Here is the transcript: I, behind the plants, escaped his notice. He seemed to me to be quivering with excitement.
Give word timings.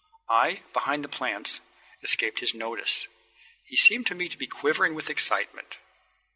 I, 0.31 0.63
behind 0.73 1.03
the 1.03 1.09
plants, 1.09 1.59
escaped 2.01 2.39
his 2.39 2.55
notice. 2.55 3.05
He 3.67 3.77
seemed 3.77 4.07
to 4.07 4.15
me 4.15 4.29
to 4.29 4.37
be 4.39 4.47
quivering 4.47 4.95
with 4.95 5.11
excitement. 5.11 5.77